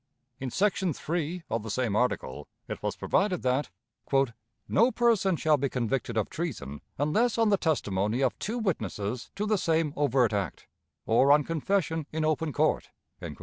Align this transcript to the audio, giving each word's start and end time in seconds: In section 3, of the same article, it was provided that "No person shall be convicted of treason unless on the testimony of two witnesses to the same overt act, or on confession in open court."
In 0.39 0.49
section 0.49 0.93
3, 0.93 1.43
of 1.51 1.61
the 1.61 1.69
same 1.69 1.95
article, 1.95 2.47
it 2.67 2.81
was 2.81 2.95
provided 2.95 3.43
that 3.43 3.69
"No 4.67 4.91
person 4.91 5.35
shall 5.35 5.57
be 5.57 5.69
convicted 5.69 6.17
of 6.17 6.27
treason 6.27 6.81
unless 6.97 7.37
on 7.37 7.49
the 7.49 7.57
testimony 7.57 8.21
of 8.23 8.35
two 8.39 8.57
witnesses 8.57 9.29
to 9.35 9.45
the 9.45 9.59
same 9.59 9.93
overt 9.95 10.33
act, 10.33 10.65
or 11.05 11.31
on 11.31 11.43
confession 11.43 12.07
in 12.11 12.25
open 12.25 12.51
court." 12.51 12.89